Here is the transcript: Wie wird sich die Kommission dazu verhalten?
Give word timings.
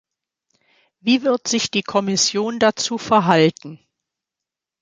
Wie 1.01 1.21
wird 1.21 1.47
sich 1.47 1.69
die 1.69 1.83
Kommission 1.83 2.57
dazu 2.57 2.97
verhalten? 2.97 3.79